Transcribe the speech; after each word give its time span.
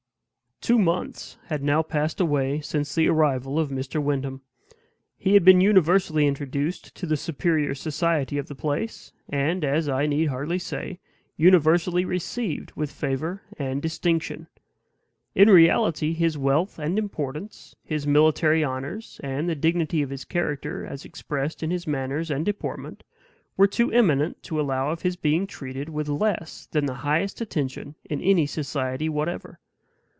Two 0.63 0.77
months 0.77 1.39
had 1.47 1.63
now 1.63 1.81
passed 1.81 2.21
away 2.21 2.59
since 2.61 2.93
the 2.93 3.07
arrival 3.07 3.57
of 3.57 3.71
Mr. 3.71 3.99
Wyndham. 3.99 4.41
He 5.17 5.33
had 5.33 5.43
been 5.43 5.59
universally 5.59 6.27
introduced 6.27 6.93
to 6.97 7.07
the 7.07 7.17
superior 7.17 7.73
society 7.73 8.37
of 8.37 8.47
the 8.47 8.53
place; 8.53 9.11
and, 9.27 9.65
as 9.65 9.89
I 9.89 10.05
need 10.05 10.27
hardly 10.27 10.59
say, 10.59 10.99
universally 11.35 12.05
received 12.05 12.73
with 12.73 12.91
favor 12.91 13.41
and 13.57 13.81
distinction. 13.81 14.45
In 15.33 15.49
reality, 15.49 16.13
his 16.13 16.37
wealth 16.37 16.77
and 16.77 16.99
importance, 16.99 17.75
his 17.83 18.05
military 18.05 18.63
honors, 18.63 19.19
and 19.23 19.49
the 19.49 19.55
dignity 19.55 20.03
of 20.03 20.11
his 20.11 20.25
character, 20.25 20.85
as 20.85 21.05
expressed 21.05 21.63
in 21.63 21.71
his 21.71 21.87
manners 21.87 22.29
and 22.29 22.45
deportment, 22.45 23.01
were 23.57 23.65
too 23.65 23.91
eminent 23.91 24.43
to 24.43 24.61
allow 24.61 24.91
of 24.91 25.01
his 25.01 25.15
being 25.15 25.47
treated 25.47 25.89
with 25.89 26.07
less 26.07 26.67
than 26.67 26.85
the 26.85 26.93
highest 27.01 27.41
attention 27.41 27.95
in 28.07 28.21
any 28.21 28.45
society 28.45 29.09
whatever. 29.09 29.57